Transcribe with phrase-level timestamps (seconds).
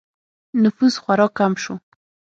[0.63, 1.73] نفوس خورا کم شو